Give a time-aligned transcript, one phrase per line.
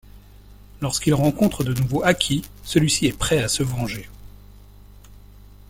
[0.81, 4.09] Lorsqu'il rencontre de nouveau Aki, celui-ci est prêt à se venger.